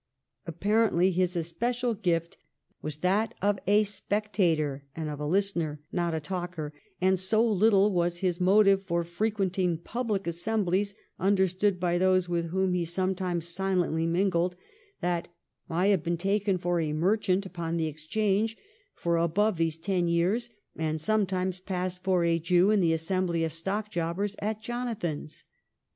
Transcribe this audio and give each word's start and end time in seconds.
Apparently 0.47 1.11
his 1.11 1.35
especial 1.35 1.93
gift 1.93 2.35
was 2.81 3.01
that 3.01 3.35
of 3.39 3.59
a 3.67 3.83
spectator 3.83 4.83
and 4.95 5.09
of 5.11 5.19
a 5.19 5.27
listener, 5.27 5.79
not 5.91 6.15
a 6.15 6.19
talker, 6.19 6.73
and 6.99 7.19
so 7.19 7.47
little 7.47 7.91
was 7.93 8.17
his 8.17 8.41
motive 8.41 8.81
for 8.81 9.03
frequenting 9.03 9.77
public 9.77 10.25
assemblies 10.25 10.95
understood 11.19 11.79
by 11.79 11.99
those 11.99 12.27
with 12.27 12.45
whom 12.47 12.73
he 12.73 12.83
some 12.83 13.13
times 13.13 13.47
silently 13.47 14.07
mingled 14.07 14.55
that' 15.01 15.27
I 15.69 15.89
have 15.89 16.01
been 16.01 16.17
taken 16.17 16.57
for 16.57 16.79
a 16.81 16.93
merchant 16.93 17.45
upon 17.45 17.77
the 17.77 17.85
Exchange 17.85 18.57
for 18.95 19.17
above 19.17 19.57
these 19.59 19.77
ten 19.77 20.05
1711 20.05 20.07
THE 20.07 20.23
SPECTATOR 20.23 20.33
IN 20.33 20.33
LONDON 20.33 20.33
181 20.33 20.33
years, 20.33 20.49
and 20.89 21.01
sometimes 21.01 21.59
pass 21.59 21.97
for 21.99 22.23
a 22.23 22.39
Jew 22.39 22.71
in 22.71 22.79
the 22.79 22.93
assembly 22.93 23.43
of 23.43 23.53
stock 23.53 23.91
jobbers 23.91 24.35
at 24.39 24.63
Jonathan's. 24.63 25.43